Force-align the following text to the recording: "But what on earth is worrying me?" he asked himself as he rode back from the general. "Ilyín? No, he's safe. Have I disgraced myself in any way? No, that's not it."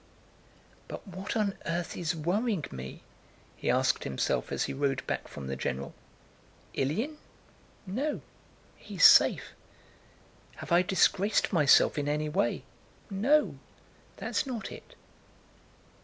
"But 0.87 1.07
what 1.07 1.35
on 1.37 1.53
earth 1.67 1.95
is 1.95 2.15
worrying 2.15 2.65
me?" 2.71 3.03
he 3.55 3.69
asked 3.69 4.03
himself 4.03 4.51
as 4.51 4.63
he 4.63 4.73
rode 4.73 5.05
back 5.05 5.27
from 5.27 5.45
the 5.45 5.55
general. 5.55 5.93
"Ilyín? 6.73 7.17
No, 7.85 8.21
he's 8.77 9.05
safe. 9.05 9.49
Have 10.55 10.71
I 10.71 10.81
disgraced 10.81 11.53
myself 11.53 11.99
in 11.99 12.09
any 12.09 12.29
way? 12.29 12.63
No, 13.11 13.59
that's 14.17 14.47
not 14.47 14.71
it." 14.71 14.95